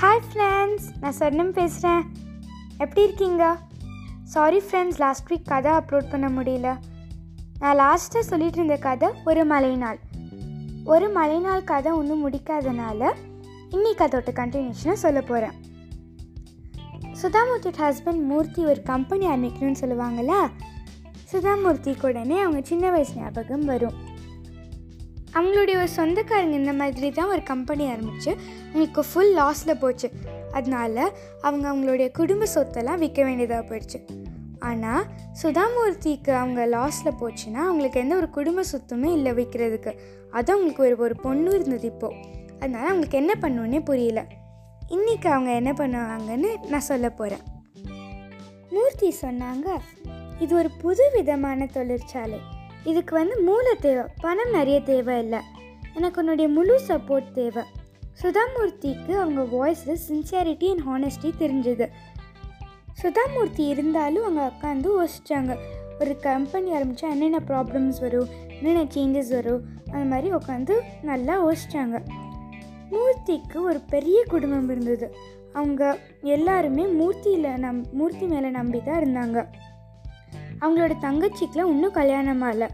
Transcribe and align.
Hi 0.00 0.22
friends 0.32 0.86
நான் 1.00 1.14
சொர்ணம் 1.18 1.48
பேசுகிறேன் 1.48 2.02
எப்படி 2.78 3.02
இருக்கீங்க? 3.02 3.56
சாரி 4.24 4.58
ஃப்ரெண்ட்ஸ் 4.58 4.98
லாஸ்ட் 4.98 5.32
வீக் 5.32 5.44
கதை 5.44 5.72
அப்லோட் 5.72 6.10
பண்ண 6.10 6.28
முடியல. 6.28 6.76
நான் 7.58 7.78
லாஸ்ட்டாக 7.78 8.18
சொல்லிட்டு 8.18 8.56
இருந்த 8.56 8.76
கதை 8.76 9.08
ஒரு 9.24 9.44
மலைநாள் 9.44 9.98
ஒரு 10.84 11.12
மலைநாள் 11.12 11.64
கதை 11.64 11.92
ஒன்றும் 11.92 12.30
முடிக்காதனால 12.30 13.12
இன்னைக்கு 13.70 14.04
அதோட 14.04 14.34
கண்டினியூஷனை 14.40 14.92
சொல்ல 14.92 15.20
போகிறேன் 15.20 15.52
சுதாமூர்த்தியோட 17.22 17.80
ஹஸ்பண்ட் 17.86 18.22
மூர்த்தி 18.22 18.64
ஒரு 18.64 18.82
கம்பெனி 18.82 19.26
ஆரம்பிக்கணும்னு 19.26 19.80
சொல்லுவாங்களா 19.80 20.50
சுதாமூர்த்தி 21.32 22.06
உடனே 22.06 22.40
அவங்க 22.40 22.60
சின்ன 22.62 22.90
வயசு 22.90 23.14
ஞாபகம் 23.14 23.64
வரும். 23.64 24.05
அவங்களுடைய 25.36 25.76
ஒரு 25.82 25.90
சொந்தக்காரங்க 25.98 26.56
இந்த 26.62 26.72
மாதிரி 26.80 27.08
தான் 27.10 27.32
ஒரு 27.34 27.42
கம்பெனி 27.52 27.84
ஆரம்பித்து 27.94 28.30
அவங்களுக்கு 28.66 29.02
ஃபுல் 29.08 29.34
லாஸில் 29.40 29.80
போச்சு. 29.82 30.08
அதனால 30.52 30.96
அவங்க 31.46 31.64
அவங்களுடைய 31.72 32.08
குடும்ப 32.20 32.46
சொத்தெல்லாம் 32.54 33.02
விற்க 33.04 33.20
வேண்டியதாக 33.22 33.64
போயிடுச்சு. 33.70 33.98
ஆனால் 34.68 35.04
சுதாமூர்த்திக்கு 35.42 36.32
அவங்க 36.42 36.60
லாஸில் 36.76 37.18
போச்சுன்னா 37.20 37.60
அவங்களுக்கு 37.68 38.00
எந்த 38.04 38.14
ஒரு 38.16 38.28
குடும்ப 38.30 38.64
சொத்துமே 38.72 39.10
இல்லை 39.18 39.32
விற்கிறதுக்கு 39.32 39.92
அது 40.36 40.52
அவங்களுக்கு 40.52 40.82
ஒரு 40.86 40.96
ஒரு 41.06 41.16
பொண்ணு 41.26 41.50
இருந்தது 41.56 41.86
இப்போது 41.92 42.16
அதனால 42.60 42.84
அவங்களுக்கு 42.90 43.20
என்ன 43.22 43.32
பண்ணுன்னே 43.42 43.80
புரியல. 43.90 44.20
இன்றைக்கி 44.96 45.28
அவங்க 45.34 45.50
என்ன 45.60 45.70
பண்ணுவாங்கன்னு 45.80 46.50
நான் 46.72 46.88
சொல்ல 46.90 47.06
போகிறேன் 47.10 47.44
மூர்த்தி 48.74 49.08
சொன்னாங்க 49.22 49.68
இது 50.44 50.52
ஒரு 50.60 50.70
புது 50.82 51.04
விதமான 51.16 51.66
தொழிற்சாலை. 51.76 52.38
இதுக்கு 52.86 53.14
வந்து 53.14 53.42
மூளை 53.42 53.74
தேவை. 53.80 54.04
பணம் 54.20 54.50
நிறைய 54.50 54.80
தேவை 54.80 55.18
இல்லை 55.18 55.38
எனக்கு 55.94 56.20
உன்னுடைய 56.20 56.50
முழு 56.50 56.80
சப்போர்ட் 56.88 57.32
தேவை. 57.32 57.62
சுதாமூர்த்திக்கு 58.22 59.12
அவங்க 59.12 59.42
வாய்ஸில் 59.42 59.98
சின்சியாரிட்டி 60.08 60.66
அண்ட் 60.74 60.84
ஹானஸ்டி 60.86 61.30
தெரிஞ்சுது. 61.38 61.86
சுதாமூர்த்தி 63.02 63.68
இருந்தாலும் 63.68 64.24
அவங்க 64.24 64.52
உட்காந்து 64.52 64.88
யோசிச்சாங்க. 64.98 65.56
ஒரு 66.00 66.16
கம்பெனி 66.16 66.70
ஆரம்பித்தா 66.70 67.10
என்னென்ன 67.10 67.40
ப்ராப்ளம்ஸ் 67.48 68.00
வரும் 68.00 68.28
என்னென்ன 68.48 68.84
சேஞ்சஸ் 68.94 69.30
வரும் 69.30 69.64
அந்த 69.92 70.04
மாதிரி 70.04 70.32
உட்காந்து 70.34 70.74
நல்லா 71.02 71.34
யோசிச்சாங்க. 71.46 72.04
மூர்த்திக்கு 72.90 73.60
ஒரு 73.60 73.80
பெரிய 73.88 74.24
குடும்பம் 74.28 74.70
இருந்தது. 74.70 75.14
அவங்க 75.52 75.98
எல்லாருமே 76.22 76.84
மூர்த்தியில் 76.84 77.56
நம் 77.56 77.86
மூர்த்தி 77.92 78.26
மேலே 78.26 78.48
நம்பி 78.48 78.80
தான் 78.82 79.00
இருந்தாங்க. 79.02 79.46
அவங்களோட 80.60 80.94
தங்கச்சிக்கெலாம் 81.00 81.72
இன்னும் 81.74 81.92
கல்யாணம் 81.92 82.42
ஆகலை 82.42 82.68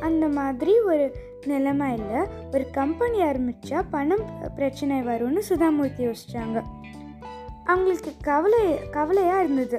அந்த 0.00 0.28
மாதிரி 0.28 0.80
ஒரு 0.80 1.04
நிலைமையில் 1.46 2.26
ஒரு 2.52 2.64
கம்பெனி 2.70 3.18
ஆரம்பித்தா 3.22 3.84
பணம் 3.90 4.24
பிரச்சனை 4.54 4.96
வரும்னு 5.00 5.42
சுதாமூர்த்தி 5.48 6.02
யோசித்தாங்க 6.08 6.58
அவங்களுக்கு 7.64 8.12
கவலை 8.20 8.90
கவலையாக 8.90 9.42
இருந்தது. 9.42 9.78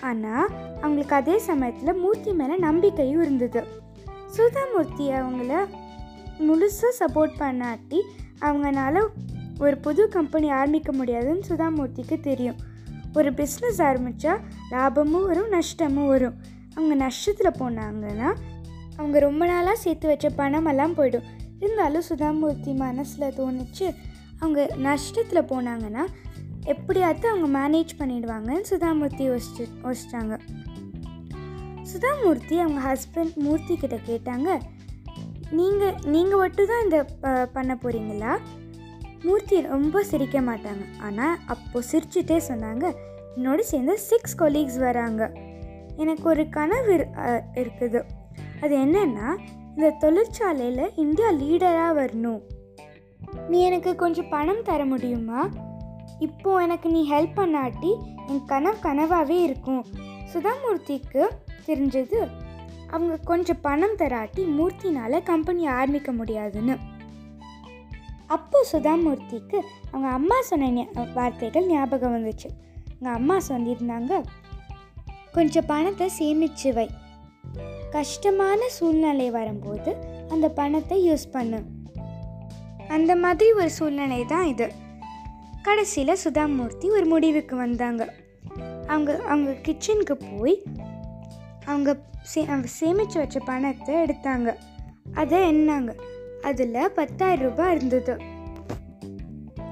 ஆனால் 0.00 0.48
அவங்களுக்கு 0.80 1.14
அதே 1.14 1.38
சமயத்தில் 1.38 2.00
மூர்த்தி 2.00 2.32
மேலே 2.32 2.56
நம்பிக்கையும் 2.56 3.22
இருந்தது. 3.22 3.62
சுதாமூர்த்தி 4.36 5.06
அவங்கள 5.20 5.52
முழுசாக 6.38 6.92
சப்போர்ட் 6.98 7.36
பண்ணாட்டி 7.38 8.00
அவங்கனால 8.40 9.04
ஒரு 9.58 9.76
புது 9.78 10.08
கம்பெனி 10.08 10.50
ஆரம்பிக்க 10.50 10.92
முடியாதுன்னு 10.92 11.48
சுதாமூர்த்திக்கு 11.48 12.20
தெரியும். 12.20 12.56
ஒரு 13.14 13.30
பிஸ்னஸ் 13.30 13.78
ஆரம்பித்தா 13.78 14.32
லாபமும் 14.70 15.26
வரும் 15.26 15.52
நஷ்டமும் 15.52 16.06
வரும். 16.06 16.36
அவங்க 16.76 17.06
நஷ்டத்தில் 17.06 17.60
போனாங்கன்னா 17.60 18.34
அவங்க 18.96 19.18
ரொம்ப 19.18 19.46
நாளாக 19.46 19.76
சேர்த்து 19.76 20.08
வச்ச 20.08 20.28
பணமெல்லாம் 20.28 20.96
போயிடும். 20.96 21.22
இருந்தாலும் 21.60 22.02
சுதாமூர்த்தி 22.08 22.74
மனசில் 22.74 23.34
தோணுச்சு 23.38 23.94
அவங்க 24.38 24.70
நஷ்டத்தில் 24.82 25.48
போனாங்கன்னா 25.48 26.06
எப்படியாவது 26.64 27.28
அவங்க 27.28 27.48
மேனேஜ் 27.58 27.90
பண்ணிடுவாங்கன்னு 27.98 28.64
சுதாமூர்த்தி 28.70 29.24
யோசிச்சு 29.30 29.66
யோசிச்சாங்க. 29.84 30.38
சுதாமூர்த்தி 31.92 32.58
அவங்க 32.60 32.80
ஹஸ்பண்ட் 32.80 33.34
மூர்த்தி 33.34 33.76
கிட்ட 33.76 33.96
கேட்டாங்க 33.96 34.60
நீங்கள் 35.50 35.94
நீங்கள் 36.04 36.38
மட்டும் 36.38 36.66
தான் 36.66 36.82
இந்த 36.82 37.04
ப- 37.04 37.46
பண்ண 37.46 37.74
போகிறீங்களா 37.74 38.38
மூர்த்தி 39.22 39.60
ரொம்ப 39.60 40.04
சிரிக்க 40.04 40.40
மாட்டாங்க. 40.40 40.84
ஆனால் 41.00 41.38
அப்போது 41.46 41.88
சிரிச்சுட்டே 41.92 42.40
சொன்னாங்க 42.48 42.94
என்னோட 43.36 43.58
சேர்ந்து 43.58 43.98
சிக்ஸ் 43.98 44.38
கொலீக்ஸ் 44.38 44.78
வராங்க. 44.78 45.32
எனக்கு 45.96 46.26
ஒரு 46.28 46.44
கனவு 46.48 46.94
இருக்குது. 47.62 48.00
அது 48.62 48.74
என்னன்னா 48.78 49.28
இந்த 49.76 49.88
தொழிற்சாலையில் 49.90 50.94
இந்தியா 50.96 51.30
லீடராக 51.30 51.96
வரணும். 52.00 52.40
நீ 53.48 53.58
எனக்கு 53.60 53.94
கொஞ்சம் 53.94 54.28
பணம் 54.28 54.62
தர 54.62 54.84
முடியுமா? 54.84 55.40
இப்போது 56.18 56.62
எனக்கு 56.62 56.88
நீ 56.88 57.00
ஹெல்ப் 57.12 57.38
பண்ணாட்டி 57.40 57.92
என் 58.28 58.44
கனவு 58.44 58.76
கனவாகவே 58.82 59.36
இருக்கும். 59.48 59.84
சுதாமூர்த்திக்கு 60.32 61.22
தெரிஞ்சது 61.66 62.20
அவங்க 62.90 63.16
கொஞ்சம் 63.24 63.62
பணம் 63.62 63.96
தராட்டி 63.98 64.42
மூர்த்தினால் 64.58 65.22
கம்பெனி 65.22 65.66
ஆரம்பிக்க 65.66 66.12
முடியாதுன்னு. 66.12 66.76
அப்போது 68.26 68.68
சுதாமூர்த்திக்கு 68.72 69.58
அவங்க 69.90 70.08
அம்மா 70.18 70.38
சொன்ன 70.40 70.86
வார்த்தைகள் 71.14 71.66
ஞாபகம் 71.66 72.14
வந்துச்சு. 72.16 72.48
அவங்க 73.00 73.10
அம்மா 73.18 73.36
சொல்லியிருந்தாங்க 73.48 74.12
கொஞ்சம் 75.36 75.66
பணத்தை 75.66 76.06
சேமிச்சு 76.18 76.70
வை. 76.72 76.86
கஷ்டமான 77.90 78.60
சூழ்நிலை 78.68 79.30
வரும்போது 79.30 79.90
அந்த 80.28 80.46
பணத்தை 80.48 80.96
யூஸ் 81.08 81.26
பண்ணு. 81.32 81.58
அந்த 82.88 83.12
மாதிரி 83.16 83.52
ஒரு 83.52 83.70
சூழ்நிலை 83.70 84.24
தான் 84.24 84.46
இது. 84.46 84.66
கடைசியில் 85.62 86.22
சுதாமூர்த்தி 86.24 86.86
ஒரு 86.90 87.06
முடிவுக்கு 87.06 87.56
வந்தாங்க. 87.56 88.02
அவங்க 88.86 89.16
அவங்க 89.32 89.50
கிச்சனுக்கு 89.66 90.14
போய் 90.30 90.62
அவங்க 91.66 91.96
சே 92.22 92.42
அவங்க 92.42 92.68
சேமித்து 92.80 93.18
வச்ச 93.18 93.38
பணத்தை 93.38 93.94
எடுத்தாங்க. 93.94 94.54
அதை 95.14 95.38
எண்ணாங்க 95.52 95.92
அதில் 96.42 96.92
பத்தாயிரம் 96.94 97.48
ரூபாய் 97.48 97.74
இருந்தது. 97.74 98.16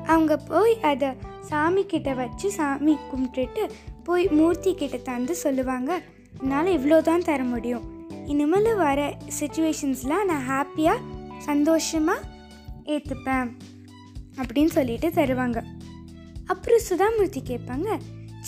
அவங்க 0.06 0.36
போய் 0.36 0.81
அதை 0.81 1.08
சாமி 1.49 1.82
கிட்ட 1.87 2.10
வச்சு 2.15 2.49
சாமி 2.50 2.94
கும்பிட்டுட்டு 3.10 3.62
போய் 4.06 4.25
மூர்த்தி 4.38 4.71
கிட்ட 4.75 4.97
தந்து 5.10 5.34
சொல்லுவாங்க. 5.44 5.91
என்னால் 6.41 6.75
இவ்வளோ 6.77 6.99
தான் 7.03 7.27
தர 7.28 7.41
முடியும். 7.44 7.84
இனிமேல் 8.32 8.71
வர 8.77 9.00
சுச்சுவேஷன்ஸ்லாம் 9.38 10.28
நான் 10.31 10.47
ஹாப்பியாக 10.50 11.06
சந்தோஷமாக 11.49 12.27
ஏற்றுப்பேன் 12.94 13.49
அப்படின்னு 14.41 14.72
சொல்லிட்டு 14.78 15.09
தருவாங்க. 15.21 15.59
அப்புறம் 16.53 16.87
சுதாமூர்த்தி 16.88 17.41
கேட்பாங்க 17.50 17.91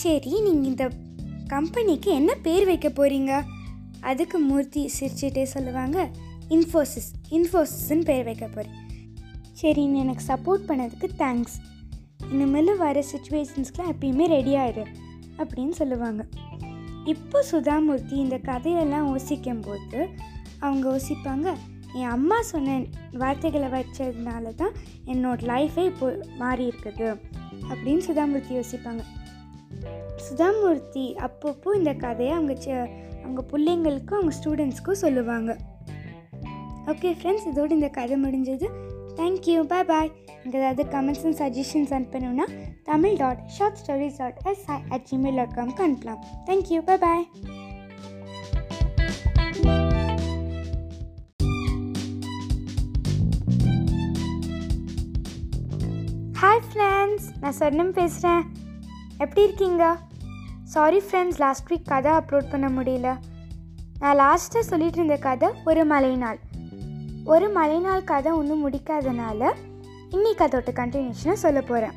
சரி 0.01 0.31
நீங்கள் 0.47 0.69
இந்த 0.71 0.85
கம்பெனிக்கு 1.53 2.09
என்ன 2.19 2.31
பேர் 2.45 2.65
வைக்க 2.65 2.87
போகிறீங்க 2.89 3.33
அதுக்கு 4.09 4.37
மூர்த்தி 4.39 4.81
சிரிச்சுட்டே 4.97 5.43
சொல்லுவாங்க 5.53 5.97
இன்ஃபோசிஸ் 6.55 7.09
இன்ஃபோசிஸ்ன்னு 7.37 8.05
பேர் 8.09 8.23
வைக்க 8.23 8.45
போகிறேன் 8.47 8.75
சரி 9.61 9.83
நீ 9.87 9.97
எனக்கு 9.99 10.23
சப்போர்ட் 10.27 10.67
பண்ணதுக்கு 10.69 11.07
தேங்க்ஸ் 11.17 11.55
இனிமேல் 12.23 12.77
வர 12.77 13.03
சுச்சுவேஷன்ஸ்க்கெலாம் 13.11 13.91
எப்பயுமே 13.91 14.25
ரெடி 14.25 14.55
ஆயிரு 14.55 14.85
அப்படின்னு 15.37 15.69
சொல்லுவாங்க. 15.69 16.25
இப்போ 17.05 17.45
சுதாமூர்த்தி 17.51 18.11
இந்த 18.11 18.37
கதையெல்லாம் 18.37 19.07
யோசிக்கும் 19.09 19.59
போது 19.59 20.07
அவங்க 20.59 20.89
யோசிப்பாங்க 20.89 21.53
என் 21.93 22.07
அம்மா 22.07 22.41
சொன்ன 22.41 22.83
வார்த்தைகளை 23.11 23.67
வச்சதுனால 23.67 24.55
தான் 24.55 24.71
என்னோட 25.05 25.39
லைஃபே 25.39 25.85
இப்போ 25.85 26.25
மாறி 26.37 26.67
இருக்குது 26.67 27.19
அப்படின்னு 27.69 28.01
சுதாமூர்த்தி 28.07 28.63
யோசிப்பாங்க. 28.63 28.99
சுதாமூர்த்தி 30.29 31.15
அப்பப்போ 31.15 31.75
இந்த 31.75 31.93
கதையை 31.93 32.33
அவங்க 32.33 32.53
ச- 32.53 32.89
அவங்க 33.23 33.45
பிள்ளைங்களுக்கும் 33.51 34.13
அவங்க 34.13 34.35
ஸ்டூடெண்ட்ஸ்க்கும் 34.43 34.91
சொல்லுவாங்க. 34.91 35.57
ஓகே 36.85 37.15
ஃப்ரெண்ட்ஸ் 37.23 37.47
இதோடு 37.47 37.73
இந்த 37.73 37.87
கதை 37.87 38.23
முடிஞ்சது. 38.23 38.69
தேங்க்யூ 39.15 39.63
பாய் 39.63 39.83
பாய் 39.83 40.11
ஏதாவது 40.43 40.83
comments 40.83 41.25
and 41.25 41.39
suggestions 41.41 41.93
அனுப்பணும்னா 41.97 42.45
Tamil 42.83 43.15
dot 43.17 43.47
short 43.47 43.77
stories 43.85 44.17
dot 44.17 44.39
SI 44.45 44.79
at 44.89 45.07
Gmail 45.11 45.35
dot 45.35 45.55
காம்க்கு 45.55 45.83
அனுப்பலாம் 45.87 46.21
thank you 46.45 46.81
bye 46.81 46.97
bye 46.97 47.29
hi 56.41 56.61
friends 56.73 57.27
நான் 57.41 57.57
சொர்ணம் 57.59 57.89
பேசுகிறேன் 57.89 58.43
எப்படி 59.17 59.43
இருக்கீங்க? 59.43 59.97
சாரி 60.63 60.99
ஃப்ரெண்ட்ஸ் 60.99 61.37
லாஸ்ட் 61.37 61.71
வீக் 61.71 61.85
கதை 61.85 62.11
அப்லோட் 62.11 62.49
பண்ண 62.51 62.81
முடியல. 62.81 63.17
நான் 63.99 64.17
லாஸ்ட்டாக 64.17 64.59
சொல்லிகிட்டு 64.69 64.97
இருந்த 64.97 65.15
கதை 65.15 65.49
ஒரு 65.65 65.85
மலைநாள். 65.85 66.39
ஒரு 67.25 67.51
மலைநாள் 67.51 68.03
கதை 68.03 68.31
ஒன்றும் 68.31 68.69
முடிக்காதனால 68.69 69.53
இன்னைக்கு 70.09 70.45
அதோட 70.45 70.71
கண்டினியூஷனை 70.71 71.33
சொல்ல 71.33 71.61
போகிறேன் 71.61 71.95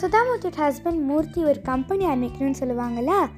சுதாமூர்த்தியோட 0.00 0.58
ஹஸ்பண்ட் 0.58 1.00
மூர்த்தி 1.00 1.44
ஒரு 1.44 1.62
கம்பெனி 1.62 2.06
ஆரம்பிக்கணும்னு 2.06 2.58
சொல்லுவாங்களா 2.60 3.28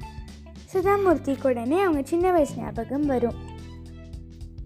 சுதாமூர்த்திக்கு 0.72 1.46
உடனே 1.46 1.81
அவங்க 1.81 2.02
சின்ன 2.05 2.32
வயசு 2.32 2.55
ஞாபகம் 2.56 3.06
வரும். 3.06 3.34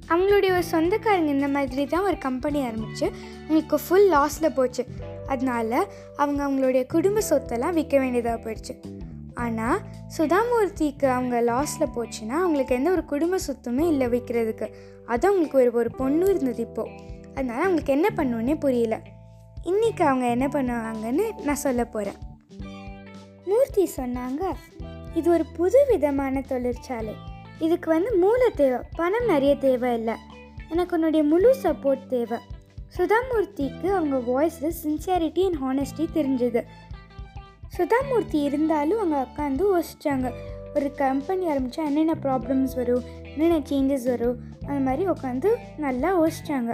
அவங்களுடைய 0.08 0.50
ஒரு 0.52 0.64
சொந்தக்காரங்க 0.64 1.30
இந்த 1.30 1.48
மாதிரி 1.48 1.86
தான் 1.86 2.02
ஒரு 2.02 2.18
கம்பெனி 2.18 2.64
ஆரம்பித்து 2.64 3.06
அவங்களுக்கு 3.42 3.78
ஃபுல் 3.78 4.10
லாஸில் 4.10 4.54
போச்சு. 4.54 4.84
அதனால 5.26 5.86
அவங்க 6.16 6.48
அவங்களுடைய 6.48 6.86
குடும்ப 6.86 7.22
சொத்தெல்லாம் 7.30 7.72
விற்க 7.72 7.98
வேண்டியதாக 7.98 8.50
போயிடுச்சு. 8.50 8.76
ஆனால் 9.34 9.80
சுதாமூர்த்திக்கு 10.18 11.04
அவங்க 11.04 11.42
லாஸில் 11.42 11.92
போச்சுன்னா 11.96 12.36
அவங்களுக்கு 12.44 12.74
எந்த 12.74 12.90
ஒரு 12.90 13.04
குடும்ப 13.04 13.38
சொத்துமே 13.46 13.86
இல்லை 13.88 14.06
விற்கிறதுக்கு 14.06 14.72
அது 15.06 15.28
அவங்களுக்கு 15.28 15.58
ஒரு 15.58 15.72
ஒரு 15.72 15.90
பொண்ணு 15.90 16.26
இருந்தது 16.26 16.62
இப்போது 16.62 17.10
அதனால் 17.34 17.62
அவங்களுக்கு 17.64 17.92
என்ன 17.92 18.08
பண்ணுன்னே 18.16 18.54
புரியல. 18.60 18.96
இன்றைக்கி 19.70 20.02
அவங்க 20.02 20.26
என்ன 20.26 20.46
பண்ணுவாங்கன்னு 20.46 21.26
நான் 21.44 21.64
சொல்ல 21.66 21.82
போகிறேன் 21.84 22.20
மூர்த்தி 23.44 23.84
சொன்னாங்க 23.96 24.42
இது 25.14 25.30
ஒரு 25.30 25.44
புது 25.56 25.86
விதமான 25.88 26.40
தொழிற்சாலை. 26.40 27.14
இதுக்கு 27.58 27.88
வந்து 27.90 28.10
மூளை 28.16 28.48
தேவை 28.54 28.78
பணம் 28.96 29.26
நிறைய 29.26 29.56
தேவை 29.56 29.90
இல்லை 29.94 30.14
எனக்கு 30.68 30.94
உன்னுடைய 30.96 31.22
முழு 31.32 31.50
சப்போர்ட் 31.62 32.06
தேவை. 32.06 32.38
சுதாமூர்த்திக்கு 32.96 33.88
அவங்க 33.96 34.16
வாய்ஸில் 34.30 34.78
சின்சியாரிட்டி 34.82 35.42
அண்ட் 35.48 35.60
ஹானஸ்டி 35.64 36.06
தெரிஞ்சுது. 36.14 36.62
சுதாமூர்த்தி 37.76 38.40
இருந்தாலும் 38.42 38.98
அவங்க 38.98 39.18
உட்காந்து 39.26 39.62
யோசிச்சாங்க. 39.74 40.30
ஒரு 40.74 40.88
கம்பெனி 40.94 41.44
ஆரம்பித்தா 41.46 41.84
என்னென்ன 41.90 42.14
ப்ராப்ளம்ஸ் 42.22 42.74
வரும் 42.74 43.04
என்னென்ன 43.32 43.58
சேஞ்சஸ் 43.70 44.06
வரும் 44.10 44.38
அந்த 44.66 44.80
மாதிரி 44.88 45.04
உட்காந்து 45.08 45.50
நல்லா 45.76 46.10
யோசிச்சாங்க. 46.20 46.72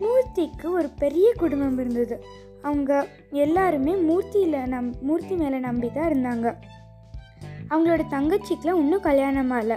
மூர்த்திக்கு 0.00 0.66
ஒரு 0.78 0.88
பெரிய 0.98 1.32
குடும்பம் 1.36 1.78
இருந்தது. 1.78 2.16
அவங்க 2.62 2.92
எல்லாருமே 3.30 3.92
மூர்த்தியில் 4.08 4.56
நம் 4.66 4.94
மூர்த்தி 5.00 5.34
மேலே 5.34 5.58
நம்பி 5.58 5.88
தான் 5.92 6.10
இருந்தாங்க. 6.12 6.46
அவங்களோட 7.70 8.02
தங்கச்சிக்கெலாம் 8.10 8.82
இன்னும் 8.84 9.06
கல்யாணம் 9.08 9.52
ஆகலை. 9.52 9.76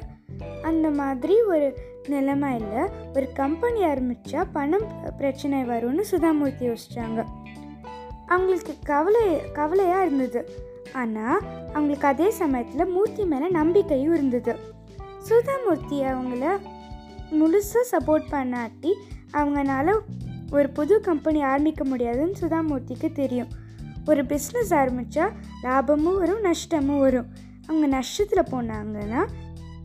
அந்த 0.62 0.88
மாதிரி 0.90 1.36
ஒரு 1.42 1.68
நிலைமை 2.08 2.50
இல்லை 2.60 2.84
ஒரு 3.16 3.28
கம்பெனி 3.34 3.82
ஆரம்பித்தா 3.84 4.42
பணம் 4.54 4.88
பிரச்சனை 5.18 5.60
வரும்னு 5.64 6.04
சுதாமூர்த்தி 6.12 6.66
யோசித்தாங்க 6.70 7.20
அவங்களுக்கு 8.26 8.74
கவலை 8.84 9.52
கவலையாக 9.52 10.06
இருந்தது. 10.06 10.42
ஆனால் 10.94 11.40
அவங்களுக்கு 11.74 12.08
அதே 12.08 12.30
சமயத்தில் 12.30 12.94
மூர்த்தி 12.96 13.24
மேலே 13.26 13.48
நம்பிக்கையும் 13.50 14.14
இருந்தது. 14.14 14.54
சுதாமூர்த்தி 15.30 15.98
அவங்கள 16.12 16.46
முழுசாக 17.40 17.84
சப்போர்ட் 17.92 18.28
பண்ணாட்டி 18.32 18.92
அவங்கனால 19.34 20.00
ஒரு 20.52 20.70
புது 20.70 21.02
கம்பெனி 21.02 21.42
ஆரம்பிக்க 21.42 21.84
முடியாதுன்னு 21.84 22.36
சுதாமூர்த்திக்கு 22.42 23.12
தெரியும். 23.12 23.48
ஒரு 24.06 24.24
பிஸ்னஸ் 24.24 24.70
ஆரம்பித்தா 24.70 25.32
லாபமும் 25.64 26.18
வரும் 26.18 26.44
நஷ்டமும் 26.44 27.00
வரும். 27.00 27.28
அவங்க 27.68 28.00
நஷ்டத்தில் 28.00 28.52
போனாங்கன்னா 28.52 29.28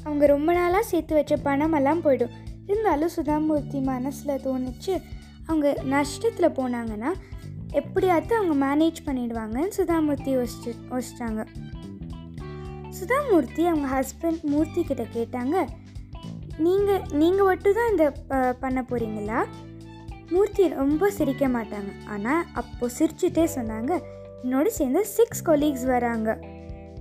அவங்க 0.05 0.27
ரொம்ப 0.27 0.53
நாளாக 0.53 0.83
சேர்த்து 0.83 1.15
வச்ச 1.15 1.37
பணமெல்லாம் 1.37 2.01
போயிடும். 2.05 2.31
இருந்தாலும் 2.67 3.11
சுதாமூர்த்தி 3.17 3.83
மனசில் 3.83 4.41
தோணுச்சு 4.47 5.03
அவங்க 5.47 5.77
நஷ்டத்தில் 5.91 6.53
போனாங்கன்னா 6.53 7.13
எப்படியாவது 7.71 8.37
அவங்க 8.37 8.67
மேனேஜ் 8.67 8.97
பண்ணிடுவாங்கன்னு 9.07 9.71
சுதாமூர்த்தி 9.77 10.37
யோசிச்சு 10.37 10.75
யோசிச்சாங்க. 10.91 11.47
சுதாமூர்த்தி 13.01 13.67
அவங்க 13.67 14.01
ஹஸ்பண்ட் 14.01 14.43
மூர்த்தி 14.43 14.85
கிட்ட 14.85 15.07
கேட்டாங்க 15.15 15.67
நீங்கள் 16.67 17.05
நீங்கள் 17.21 17.49
மட்டும் 17.49 17.77
தான் 17.79 17.91
இந்த 17.93 18.05
பண்ண 18.63 18.81
போகிறீங்களா 18.91 19.41
மூர்த்தி 20.33 20.65
ரொம்ப 20.81 21.09
சிரிக்க 21.17 21.45
மாட்டாங்க. 21.55 21.91
ஆனால் 22.13 22.45
அப்போது 22.61 22.95
சிரிச்சுட்டே 22.99 23.45
சொன்னாங்க 23.57 23.93
என்னோட 24.45 24.67
சேர்ந்து 24.77 25.03
சிக்ஸ் 25.17 25.45
கொலீக்ஸ் 25.49 25.87
வராங்க. 25.93 26.31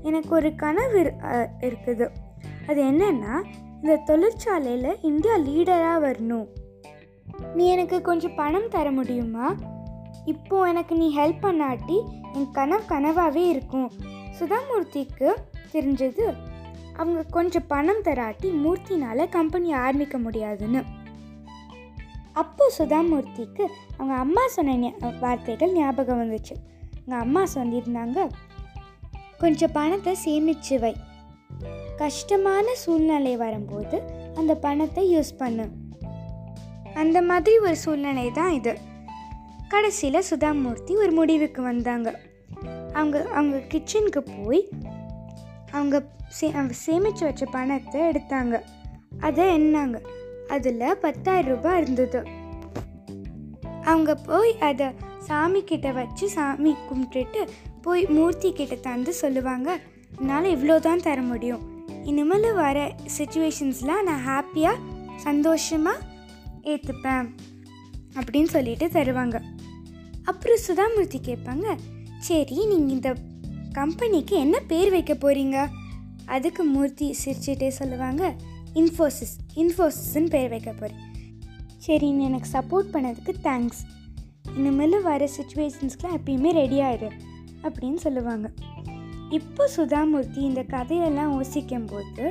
எனக்கு 0.10 0.32
ஒரு 0.40 0.50
கனவு 0.64 1.02
இருக்குது. 1.68 2.08
அது 2.70 2.80
என்னென்னா 2.92 3.36
இந்த 3.82 3.96
தொழிற்சாலையில் 4.10 5.00
இந்தியா 5.10 5.36
லீடராக 5.48 6.04
வரணும். 6.06 6.48
நீ 7.56 7.64
எனக்கு 7.76 7.98
கொஞ்சம் 8.10 8.36
பணம் 8.42 8.72
தர 8.76 8.88
முடியுமா? 8.98 9.48
இப்போது 10.34 10.70
எனக்கு 10.72 10.94
நீ 11.02 11.08
ஹெல்ப் 11.20 11.44
பண்ணாட்டி 11.46 11.98
என் 12.38 12.52
கனவு 12.58 12.84
கனவாகவே 12.94 13.44
இருக்கும். 13.54 13.90
சுதாமூர்த்திக்கு 14.40 15.30
தெரிஞ்சது 15.74 16.26
அவங்க 16.96 17.24
கொஞ்சம் 17.24 17.68
பணம் 17.68 18.04
தராட்டி 18.04 18.50
மூர்த்தினால் 18.66 19.30
கம்பெனி 19.30 19.74
ஆரம்பிக்க 19.74 20.18
முடியாதுன்னு. 20.18 20.84
அப்போ 22.34 22.72
சுதாமூர்த்திக்கு 22.78 23.66
அவங்க 23.98 24.16
அம்மா 24.18 24.48
சொன்ன 24.48 24.92
வார்த்தைகள் 25.20 25.74
ஞாபகம் 25.74 26.22
வந்துச்சு. 26.22 26.56
அவங்க 26.96 27.16
அம்மா 27.20 27.44
சொல்லியிருந்தாங்க 27.54 28.30
கொஞ்சம் 29.38 29.72
பணத்தை 29.74 30.16
சேமிச்சு 30.26 30.80
வை. 30.80 30.96
கஷ்டமான 31.98 32.74
சூழ்நிலை 32.74 33.38
வரும்போது 33.38 34.02
அந்த 34.36 34.56
பணத்தை 34.56 35.16
யூஸ் 35.16 35.38
பண்ணு. 35.38 35.68
அந்த 36.94 37.22
மாதிரி 37.22 37.58
ஒரு 37.58 37.76
சூழ்நிலை 37.76 38.32
தான் 38.32 38.52
இது. 38.52 38.78
கடைசியில் 39.68 40.24
சுதாமூர்த்தி 40.30 40.96
ஒரு 40.96 41.12
முடிவுக்கு 41.12 41.62
வந்தாங்க. 41.62 42.20
அவங்க 42.94 43.24
அவங்க 43.30 43.58
கிச்சனுக்கு 43.58 44.44
போய் 44.44 44.70
அவங்க 45.74 45.98
சே 46.38 46.48
அவங்க 46.52 46.76
சேமித்து 46.86 47.24
வச்ச 47.26 47.46
பணத்தை 47.46 48.02
எடுத்தாங்க. 48.02 48.56
அதை 49.28 49.46
எண்ணாங்க 49.58 49.98
அதில் 50.48 51.00
பத்தாயிரம் 51.02 51.52
ரூபாய் 51.54 51.80
இருந்தது. 51.82 52.22
அவங்க 53.92 54.12
போய் 54.30 54.52
அதை 54.70 54.88
சாமி 55.28 55.62
கிட்ட 55.64 55.92
வச்சு 55.92 56.26
சாமி 56.30 56.72
கும்பிட்டுட்டு 56.88 57.42
போய் 57.82 58.04
மூர்த்தி 58.16 58.50
கிட்ட 58.54 58.76
தந்து 58.88 59.14
சொல்லுவாங்க 59.14 59.70
என்னால் 60.20 60.54
இவ்வளோ 60.56 60.76
தான் 60.80 61.06
தர 61.08 61.22
முடியும். 61.22 61.64
இனிமேல் 62.10 62.48
வர 62.54 62.78
சுச்சுவேஷன்ஸ்லாம் 63.18 64.08
நான் 64.10 64.26
ஹாப்பியாக 64.30 64.84
சந்தோஷமாக 65.16 66.06
ஏற்றுப்பேன் 66.74 67.28
அப்படின்னு 68.20 68.50
சொல்லிட்டு 68.56 68.88
தருவாங்க. 68.88 69.38
அப்புறம் 70.30 70.64
சுதாமூர்த்தி 70.68 71.20
கேட்பாங்க 71.30 71.68
சரி 72.28 72.58
நீங்கள் 72.72 72.96
இந்த 72.96 73.10
கம்பெனிக்கு 73.74 74.36
என்ன 74.36 74.58
பேர் 74.68 74.90
வைக்க 74.90 75.14
போகிறீங்க 75.14 75.58
அதுக்கு 76.26 76.64
மூர்த்தி 76.64 77.08
சிரிச்சிட்டே 77.22 77.68
சொல்லுவாங்க 77.68 78.24
இன்ஃபோசிஸ் 78.82 79.34
இன்ஃபோசிஸ்ன்னு 79.56 80.30
பேர் 80.30 80.50
வைக்க 80.50 80.72
போகிறேன் 80.72 81.02
சரி 81.78 82.12
நீ 82.12 82.24
எனக்கு 82.24 82.50
சப்போர்ட் 82.58 82.94
பண்ணதுக்கு 82.94 83.34
தேங்க்ஸ் 83.48 83.82
இனிமேல் 84.58 85.02
வர 85.02 85.28
சுச்சுவேஷன்ஸ்க்கெலாம் 85.38 86.16
எப்பயுமே 86.20 86.52
ரெடி 86.52 86.80
ஆயிரு 86.82 87.10
அப்படின்னு 87.64 88.00
சொல்லுவாங்க. 88.06 88.48
இப்போ 89.30 89.64
சுதாமூர்த்தி 89.76 90.42
இந்த 90.50 90.64
கதையெல்லாம் 90.64 91.34
யோசிக்கும் 91.34 91.86
போது 91.86 92.26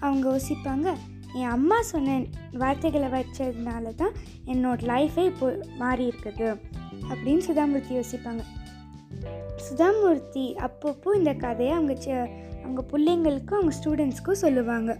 அவங்க 0.00 0.24
யோசிப்பாங்க 0.30 0.88
என் 1.34 1.50
அம்மா 1.50 1.78
சொன்ன 1.82 2.18
வார்த்தைகளை 2.52 3.08
வச்சதுனால 3.16 3.94
தான் 3.94 4.14
என்னோட 4.46 4.78
லைஃபே 4.92 5.24
இப்போ 5.24 5.48
மாறி 5.78 6.04
இருக்குது 6.12 6.48
அப்படின்னு 7.10 7.42
சுதாமூர்த்தி 7.48 7.94
யோசிப்பாங்க. 7.94 8.42
சுதாமூர்த்தி 9.70 10.54
அப்பப்போ 10.56 11.16
இந்த 11.16 11.32
கதையை 11.32 11.74
அவங்க 11.74 11.92
ச- 11.92 12.28
அவங்க 12.62 12.84
பிள்ளைங்களுக்கும் 12.92 13.54
அவங்க 13.54 13.76
ஸ்டூடெண்ட்ஸ்க்கும் 13.84 14.32
சொல்லுவாங்க. 14.32 14.96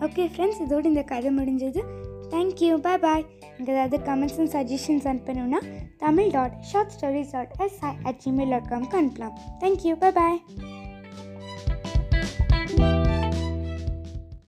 ஓகே 0.00 0.30
ஃப்ரெண்ட்ஸ் 0.36 0.60
இதோடு 0.60 0.88
இந்த 0.88 1.02
கதை 1.02 1.36
முடிஞ்சது. 1.36 1.82
தேங்க்யூ 2.30 2.76
பாய் 2.76 2.98
பாய் 2.98 3.26
எனக்கு 3.58 3.72
ஏதாவது 3.72 3.98
comments 3.98 4.38
and 4.38 4.70
suggestions 4.70 5.08
அனுப்பணும்னா 5.08 5.62
Tamil 5.96 6.30
dot 6.30 6.60
short 6.60 6.92
stories 7.00 7.32
dot 7.32 7.52
S 7.58 7.78
at 8.02 8.20
Gmail 8.24 8.48
dot 8.48 8.68
காம்க்கு 8.68 8.96
அனுப்பலாம். 8.96 9.32
தேங்க்யூ 9.60 9.92
பாய் 9.92 10.12
பாய் 10.12 10.42